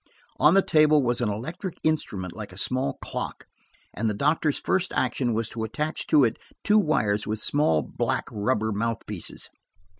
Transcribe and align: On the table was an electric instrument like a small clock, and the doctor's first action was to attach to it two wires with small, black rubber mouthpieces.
On 0.39 0.55
the 0.55 0.63
table 0.63 1.03
was 1.03 1.21
an 1.21 1.29
electric 1.29 1.75
instrument 1.83 2.35
like 2.35 2.51
a 2.51 2.57
small 2.57 2.97
clock, 3.03 3.45
and 3.93 4.09
the 4.09 4.15
doctor's 4.15 4.57
first 4.57 4.91
action 4.95 5.31
was 5.31 5.47
to 5.49 5.63
attach 5.63 6.07
to 6.07 6.23
it 6.23 6.37
two 6.63 6.79
wires 6.79 7.27
with 7.27 7.37
small, 7.37 7.83
black 7.83 8.25
rubber 8.31 8.71
mouthpieces. 8.71 9.51